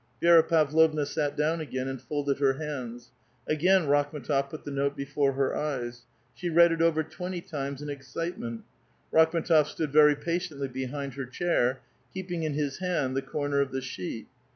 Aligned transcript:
Vi^ra 0.19 0.41
Pavlovna 0.47 1.05
sat 1.05 1.37
down 1.37 1.61
again 1.61 1.87
and 1.87 2.01
folded 2.01 2.39
her 2.39 2.53
hands. 2.53 3.11
Again 3.47 3.83
Rakhm^tof 3.85 4.49
put 4.49 4.63
the 4.63 4.71
note 4.71 4.97
before 4.97 5.33
her 5.33 5.55
eyes. 5.55 6.05
She 6.33 6.49
read 6.49 6.71
it 6.71 6.81
over 6.81 7.03
twenty 7.03 7.39
times 7.39 7.83
in 7.83 7.89
excitement. 7.91 8.61
Rakhm^tof 9.13 9.67
stood 9.67 9.93
very 9.93 10.15
patiently 10.15 10.69
behind 10.69 11.13
her 11.13 11.25
chair, 11.27 11.81
keeping 12.11 12.41
in 12.41 12.55
his 12.55 12.79
hand 12.79 13.15
the 13.15 13.21
corner 13.21 13.61
of 13.61 13.71
the 13.71 13.79
sheet. 13.81 14.25